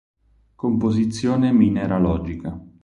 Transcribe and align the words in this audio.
Composizione 0.55 1.51
mineralogica. 1.51 2.59